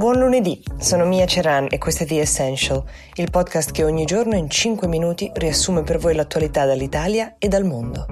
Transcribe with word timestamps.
Buon 0.00 0.18
lunedì, 0.18 0.64
sono 0.78 1.04
Mia 1.04 1.26
Ceran 1.26 1.66
e 1.68 1.76
questo 1.76 2.04
è 2.04 2.06
The 2.06 2.20
Essential, 2.20 2.82
il 3.16 3.30
podcast 3.30 3.70
che 3.70 3.84
ogni 3.84 4.06
giorno 4.06 4.34
in 4.34 4.48
5 4.48 4.88
minuti 4.88 5.30
riassume 5.34 5.82
per 5.82 5.98
voi 5.98 6.14
l'attualità 6.14 6.64
dall'Italia 6.64 7.34
e 7.38 7.48
dal 7.48 7.64
mondo. 7.64 8.06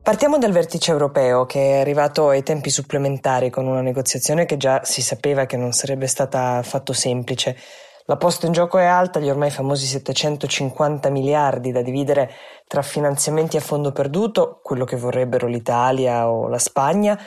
Partiamo 0.00 0.38
dal 0.38 0.52
vertice 0.52 0.92
europeo 0.92 1.46
che 1.46 1.58
è 1.58 1.80
arrivato 1.80 2.28
ai 2.28 2.44
tempi 2.44 2.70
supplementari 2.70 3.50
con 3.50 3.66
una 3.66 3.80
negoziazione 3.80 4.46
che 4.46 4.56
già 4.56 4.84
si 4.84 5.02
sapeva 5.02 5.46
che 5.46 5.56
non 5.56 5.72
sarebbe 5.72 6.06
stata 6.06 6.58
affatto 6.58 6.92
semplice. 6.92 7.56
La 8.04 8.16
posta 8.16 8.46
in 8.46 8.52
gioco 8.52 8.78
è 8.78 8.84
alta, 8.84 9.18
gli 9.18 9.28
ormai 9.28 9.50
famosi 9.50 9.84
750 9.84 11.10
miliardi 11.10 11.72
da 11.72 11.82
dividere 11.82 12.30
tra 12.66 12.82
finanziamenti 12.82 13.56
a 13.56 13.60
fondo 13.60 13.92
perduto, 13.92 14.60
quello 14.62 14.86
che 14.86 14.96
vorrebbero 14.96 15.46
l'Italia 15.46 16.30
o 16.30 16.48
la 16.48 16.58
Spagna, 16.58 17.20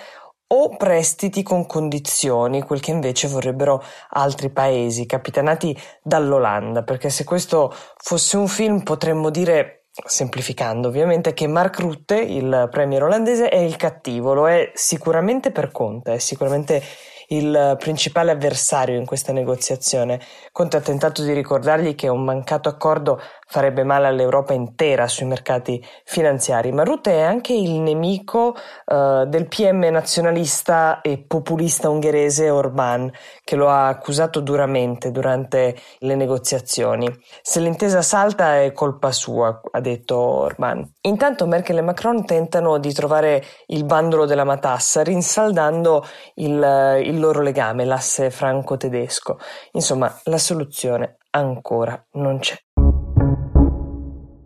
o 0.53 0.75
prestiti 0.75 1.43
con 1.43 1.65
condizioni, 1.65 2.61
quel 2.61 2.79
che 2.79 2.91
invece 2.91 3.27
vorrebbero 3.27 3.83
altri 4.09 4.49
paesi, 4.49 5.05
capitanati 5.05 5.77
dall'Olanda, 6.01 6.83
perché 6.83 7.09
se 7.09 7.23
questo 7.23 7.73
fosse 7.97 8.37
un 8.37 8.47
film 8.47 8.81
potremmo 8.83 9.29
dire 9.29 9.85
semplificando 10.05 10.87
ovviamente, 10.87 11.33
che 11.33 11.47
Mark 11.47 11.79
Rutte, 11.79 12.15
il 12.15 12.67
premier 12.71 13.03
olandese, 13.03 13.49
è 13.49 13.57
il 13.57 13.75
cattivo, 13.75 14.33
lo 14.33 14.47
è 14.47 14.71
sicuramente 14.73 15.51
per 15.51 15.71
Conte, 15.71 16.13
è 16.13 16.17
sicuramente 16.17 16.81
il 17.31 17.75
principale 17.79 18.31
avversario 18.31 18.97
in 18.97 19.05
questa 19.05 19.31
negoziazione. 19.31 20.19
Conte 20.51 20.77
ha 20.77 20.81
tentato 20.81 21.23
di 21.23 21.33
ricordargli 21.33 21.95
che 21.95 22.07
un 22.07 22.23
mancato 22.23 22.69
accordo 22.69 23.21
farebbe 23.47 23.83
male 23.83 24.07
all'Europa 24.07 24.53
intera 24.53 25.07
sui 25.07 25.25
mercati 25.25 25.85
finanziari, 26.05 26.71
ma 26.71 26.83
Rutte 26.83 27.11
è 27.11 27.21
anche 27.21 27.53
il 27.53 27.79
nemico 27.79 28.55
uh, 28.85 29.25
del 29.25 29.47
PM 29.47 29.85
nazionalista 29.91 31.01
e 31.01 31.23
populista 31.25 31.89
ungherese 31.89 32.49
Orbán, 32.49 33.11
che 33.43 33.55
lo 33.55 33.69
ha 33.69 33.87
accusato 33.87 34.39
duramente 34.39 35.11
durante 35.11 35.75
le 35.99 36.15
negoziazioni. 36.15 37.07
Se 37.41 37.59
l'intesa 37.59 38.01
salta 38.01 38.61
è 38.61 38.71
colpa 38.71 39.11
sua, 39.11 39.59
ha 39.71 39.79
detto 39.79 40.15
Orbán. 40.15 40.85
Intanto 41.01 41.45
Merkel 41.45 41.77
e 41.77 41.81
Macron 41.81 42.25
tentano 42.25 42.77
di 42.77 42.93
trovare 42.93 43.43
il 43.67 43.83
bandolo 43.85 44.25
della 44.25 44.45
matassa, 44.45 45.01
rinsaldando 45.01 46.05
il, 46.35 47.01
il 47.03 47.19
loro 47.21 47.41
legame, 47.41 47.85
l'asse 47.85 48.29
franco-tedesco. 48.29 49.39
Insomma, 49.71 50.13
la 50.25 50.37
soluzione 50.37 51.17
ancora 51.29 52.05
non 52.13 52.39
c'è. 52.39 52.57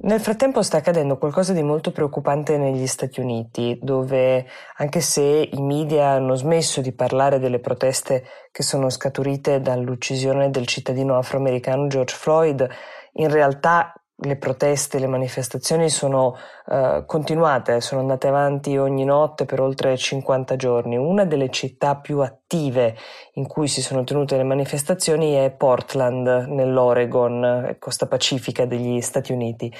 Nel 0.05 0.19
frattempo 0.19 0.61
sta 0.61 0.77
accadendo 0.77 1.17
qualcosa 1.17 1.51
di 1.51 1.63
molto 1.63 1.91
preoccupante 1.91 2.59
negli 2.59 2.85
Stati 2.85 3.21
Uniti, 3.21 3.79
dove 3.81 4.45
anche 4.75 5.01
se 5.01 5.49
i 5.51 5.61
media 5.63 6.09
hanno 6.09 6.35
smesso 6.35 6.79
di 6.79 6.93
parlare 6.93 7.39
delle 7.39 7.59
proteste 7.59 8.23
che 8.51 8.61
sono 8.61 8.91
scaturite 8.91 9.61
dall'uccisione 9.61 10.51
del 10.51 10.67
cittadino 10.67 11.17
afroamericano 11.17 11.87
George 11.87 12.13
Floyd, 12.13 12.69
in 13.13 13.31
realtà 13.31 13.93
le 14.17 14.37
proteste, 14.37 14.97
le 14.97 15.07
manifestazioni 15.07 15.89
sono 15.89 16.37
uh, 16.67 17.05
continuate, 17.05 17.81
sono 17.81 17.99
andate 17.99 18.27
avanti 18.27 18.77
ogni 18.77 19.03
notte 19.03 19.45
per 19.45 19.59
oltre 19.59 19.97
50 19.97 20.55
giorni. 20.55 20.95
Una 20.95 21.25
delle 21.25 21.49
città 21.49 21.97
più 21.97 22.19
attive 22.19 22.95
in 23.33 23.45
cui 23.45 23.67
si 23.67 23.81
sono 23.81 24.05
tenute 24.05 24.37
le 24.37 24.43
manifestazioni 24.43 25.33
è 25.33 25.51
Portland, 25.51 26.45
nell'Oregon, 26.47 27.75
costa 27.77 28.07
pacifica 28.07 28.65
degli 28.65 29.01
Stati 29.01 29.33
Uniti. 29.33 29.73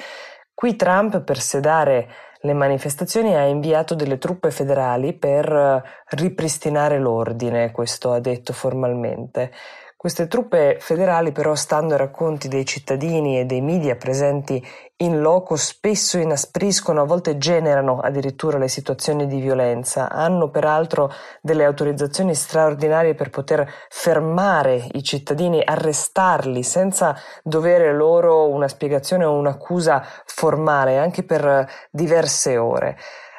Qui 0.54 0.76
Trump, 0.76 1.22
per 1.22 1.40
sedare 1.40 2.08
le 2.42 2.54
manifestazioni, 2.54 3.36
ha 3.36 3.46
inviato 3.46 3.96
delle 3.96 4.18
truppe 4.18 4.52
federali 4.52 5.14
per 5.14 5.52
uh, 5.52 5.82
ripristinare 6.10 7.00
l'ordine, 7.00 7.72
questo 7.72 8.12
ha 8.12 8.20
detto 8.20 8.52
formalmente. 8.52 9.52
Queste 9.98 10.28
truppe 10.28 10.78
federali 10.80 11.32
però, 11.32 11.56
stando 11.56 11.94
ai 11.94 12.00
racconti 12.00 12.48
dei 12.48 12.66
cittadini 12.66 13.40
e 13.40 13.46
dei 13.46 13.62
media 13.62 13.96
presenti 13.96 14.64
in 14.98 15.20
loco, 15.20 15.56
spesso 15.56 16.18
inaspriscono, 16.20 17.02
a 17.02 17.06
volte 17.06 17.38
generano 17.38 18.00
addirittura 18.00 18.58
le 18.58 18.68
situazioni 18.68 19.26
di 19.26 19.40
violenza. 19.40 20.10
Hanno 20.12 20.50
peraltro 20.50 21.12
delle 21.42 21.66
autorizzazioni 21.66 22.36
straordinarie 22.36 23.16
per 23.16 23.30
poter 23.30 23.68
fermare 23.90 24.86
i 24.92 25.02
cittadini, 25.02 25.62
arrestarli 25.64 26.62
senza 26.62 27.16
dovere 27.42 27.92
loro 27.94 28.50
una 28.50 28.68
spiegazione 28.68 29.26
o 29.26 29.32
un'accusa 29.32 30.06
formale, 30.26 31.00
anche 31.00 31.24
per 31.24 31.68
diverse 31.90 32.58
ore. 32.58 32.98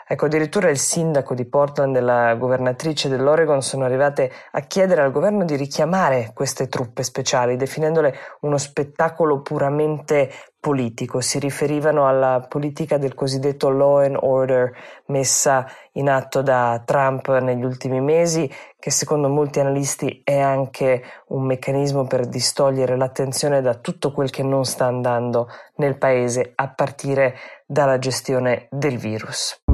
Ecco, 0.09 0.27
addirittura 0.27 0.71
il 0.71 0.79
sindaco 0.79 1.35
di 1.35 1.47
Portland 1.47 1.97
e 1.97 2.01
la 2.01 2.37
governatrice 2.37 3.09
dell'Oregon 3.09 3.61
sono 3.61 3.85
arrivate 3.85 4.31
a 4.53 4.61
chiedere 4.61 5.03
al 5.03 5.11
governo 5.11 5.45
di 5.45 5.57
richiamare 5.57 6.31
queste 6.33 6.69
truppe 6.69 7.03
speciali, 7.03 7.57
definendole 7.57 8.15
uno 8.43 8.57
spettacolo 8.57 9.41
puramente 9.43 10.31
politico. 10.61 11.21
Si 11.21 11.41
riferivano 11.41 12.07
alla 12.07 12.47
politica 12.49 12.99
del 12.99 13.15
cosiddetto 13.15 13.69
law 13.69 13.99
and 13.99 14.17
order 14.21 14.73
messa 15.07 15.67
in 15.95 16.09
atto 16.09 16.41
da 16.41 16.81
Trump 16.85 17.29
negli 17.41 17.65
ultimi 17.65 18.01
mesi, 18.01 18.49
che 18.79 18.93
secondo 18.93 19.29
molti 19.29 19.59
analisti 19.59 20.21
è 20.23 20.39
anche 20.39 21.03
un 21.29 21.45
meccanismo 21.47 22.07
per 22.07 22.27
distogliere 22.27 22.97
l'attenzione 22.97 23.61
da 23.61 23.75
tutto 23.75 24.13
quel 24.13 24.31
che 24.31 24.45
non 24.45 24.65
sta 24.65 24.85
andando 24.85 25.49
nel 25.77 25.99
paese, 25.99 26.53
a 26.55 26.69
partire 26.69 27.35
dalla 27.67 27.99
gestione 27.99 28.69
del 28.71 28.99
virus. 28.99 29.65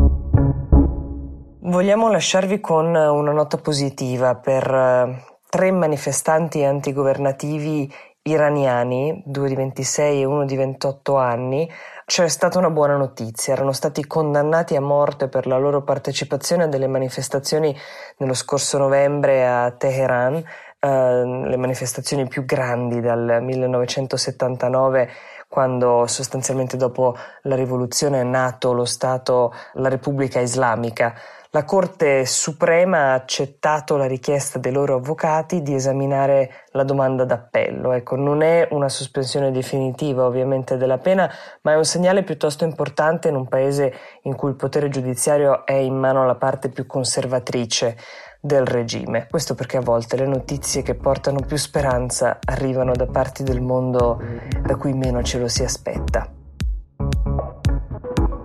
Vogliamo 1.64 2.10
lasciarvi 2.10 2.58
con 2.58 2.86
una 2.86 3.30
nota 3.30 3.56
positiva 3.56 4.34
per 4.34 4.68
eh, 4.68 5.24
tre 5.48 5.70
manifestanti 5.70 6.64
antigovernativi 6.64 7.88
iraniani, 8.22 9.22
due 9.24 9.46
di 9.46 9.54
26 9.54 10.22
e 10.22 10.24
uno 10.24 10.44
di 10.44 10.56
28 10.56 11.16
anni. 11.16 11.70
C'è 12.04 12.26
stata 12.26 12.58
una 12.58 12.70
buona 12.70 12.96
notizia, 12.96 13.52
erano 13.52 13.70
stati 13.70 14.04
condannati 14.08 14.74
a 14.74 14.80
morte 14.80 15.28
per 15.28 15.46
la 15.46 15.56
loro 15.56 15.84
partecipazione 15.84 16.64
a 16.64 16.66
delle 16.66 16.88
manifestazioni 16.88 17.72
nello 18.16 18.34
scorso 18.34 18.78
novembre 18.78 19.46
a 19.46 19.70
Teheran, 19.70 20.34
eh, 20.80 21.24
le 21.46 21.56
manifestazioni 21.56 22.26
più 22.26 22.44
grandi 22.44 23.00
dal 23.00 23.38
1979 23.40 25.08
quando 25.52 26.06
sostanzialmente 26.06 26.78
dopo 26.78 27.14
la 27.42 27.56
rivoluzione 27.56 28.20
è 28.20 28.24
nato 28.24 28.72
lo 28.72 28.86
Stato, 28.86 29.52
la 29.74 29.90
Repubblica 29.90 30.40
Islamica. 30.40 31.12
La 31.50 31.66
Corte 31.66 32.24
Suprema 32.24 33.10
ha 33.10 33.12
accettato 33.12 33.98
la 33.98 34.06
richiesta 34.06 34.58
dei 34.58 34.72
loro 34.72 34.94
avvocati 34.94 35.60
di 35.60 35.74
esaminare 35.74 36.64
la 36.70 36.84
domanda 36.84 37.26
d'appello. 37.26 37.92
Ecco, 37.92 38.16
non 38.16 38.40
è 38.40 38.66
una 38.70 38.88
sospensione 38.88 39.50
definitiva 39.50 40.24
ovviamente 40.24 40.78
della 40.78 40.96
pena, 40.96 41.30
ma 41.60 41.72
è 41.72 41.76
un 41.76 41.84
segnale 41.84 42.22
piuttosto 42.22 42.64
importante 42.64 43.28
in 43.28 43.34
un 43.34 43.46
paese 43.46 43.92
in 44.22 44.34
cui 44.34 44.48
il 44.48 44.56
potere 44.56 44.88
giudiziario 44.88 45.66
è 45.66 45.74
in 45.74 45.98
mano 45.98 46.22
alla 46.22 46.36
parte 46.36 46.70
più 46.70 46.86
conservatrice 46.86 47.98
del 48.44 48.66
regime. 48.66 49.28
Questo 49.30 49.54
perché 49.54 49.76
a 49.76 49.82
volte 49.82 50.16
le 50.16 50.26
notizie 50.26 50.82
che 50.82 50.96
portano 50.96 51.38
più 51.46 51.56
speranza 51.56 52.40
arrivano 52.44 52.92
da 52.92 53.06
parti 53.06 53.44
del 53.44 53.60
mondo 53.60 54.20
da 54.60 54.74
cui 54.74 54.92
meno 54.94 55.22
ce 55.22 55.38
lo 55.38 55.46
si 55.46 55.62
aspetta. 55.62 56.28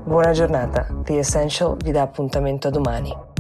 Buona 0.04 0.32
giornata, 0.32 0.88
The 1.04 1.18
Essential 1.18 1.78
vi 1.78 1.92
dà 1.92 2.04
appuntamento 2.04 2.68
a 2.68 2.72
domani. 2.72 3.37